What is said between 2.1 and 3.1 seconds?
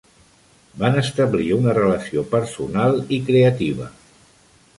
personal